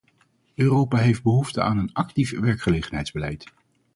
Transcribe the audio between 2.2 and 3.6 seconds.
werkgelegenheidsbeleid.